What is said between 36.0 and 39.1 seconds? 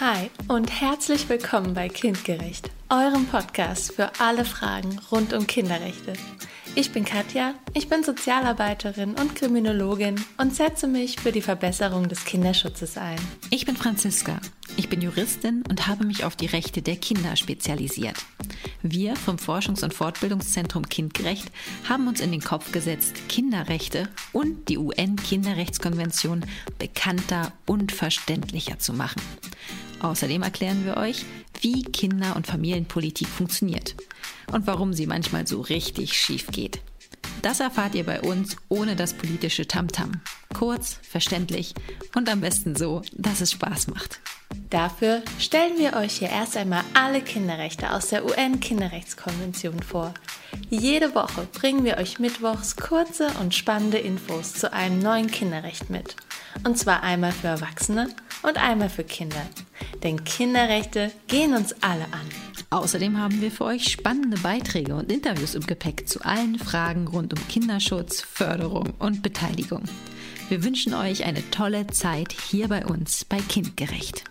schief geht. Das erfahrt ihr bei uns ohne